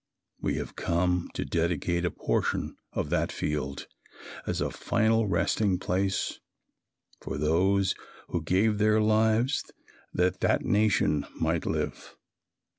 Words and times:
We 0.39 0.55
have 0.55 0.75
come 0.75 1.29
to 1.35 1.45
dedicate 1.45 2.05
a 2.05 2.09
portion 2.09 2.75
of 2.91 3.11
that 3.11 3.31
field 3.31 3.85
as 4.47 4.59
a 4.59 4.71
final 4.71 5.27
resting 5.27 5.77
place 5.77 6.39
for 7.21 7.37
those 7.37 7.93
who 8.29 8.41
gave 8.41 8.79
their 8.79 8.99
lives 8.99 9.63
that 10.11 10.39
that 10.39 10.65
nation 10.65 11.27
might 11.39 11.67
live. 11.67 12.15